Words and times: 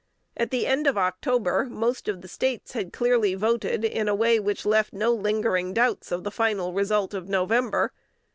At 0.35 0.49
the 0.49 0.65
end 0.65 0.87
of 0.87 0.97
October, 0.97 1.65
most 1.69 2.07
of 2.07 2.21
the 2.21 2.27
States 2.27 2.71
had 2.71 2.91
clearly 2.91 3.35
voted 3.35 3.85
in 3.85 4.07
a 4.07 4.15
way 4.15 4.39
which 4.39 4.65
left 4.65 4.93
no 4.93 5.13
lingering 5.13 5.75
doubts 5.75 6.11
of 6.11 6.23
the 6.23 6.31
final 6.31 6.73
result 6.73 7.13
of 7.13 7.29
November. 7.29 7.93